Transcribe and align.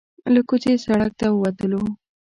له 0.33 0.41
کوڅې 0.49 0.73
سړک 0.85 1.11
ته 1.19 1.27
وتلو. 1.41 1.83